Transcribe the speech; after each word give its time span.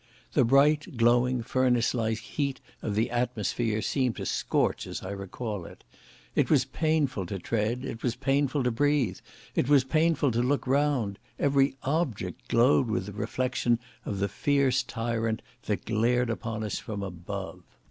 The 0.33 0.43
bright, 0.43 0.97
glowing, 0.97 1.43
furnace 1.43 1.93
like 1.93 2.17
heat 2.17 2.59
of 2.81 2.95
the 2.95 3.11
atmosphere 3.11 3.83
seems 3.83 4.17
to 4.17 4.25
scorch 4.25 4.87
as 4.87 5.03
I 5.03 5.11
recall 5.11 5.65
it. 5.65 5.83
It 6.33 6.49
was 6.49 6.65
painful 6.65 7.27
to 7.27 7.37
tread, 7.37 7.85
it 7.85 8.01
was 8.01 8.15
painful 8.15 8.63
to 8.63 8.71
breathe, 8.71 9.19
it 9.53 9.69
was 9.69 9.83
painful 9.83 10.31
to 10.31 10.41
look 10.41 10.65
round; 10.65 11.19
every 11.37 11.75
object 11.83 12.47
glowed 12.47 12.87
with 12.87 13.05
the 13.05 13.13
reflection 13.13 13.77
of 14.03 14.17
the 14.17 14.27
fierce 14.27 14.81
tyrant 14.81 15.43
that 15.67 15.85
glared 15.85 16.31
upon 16.31 16.63
us 16.63 16.79
from 16.79 17.03
above. 17.03 17.61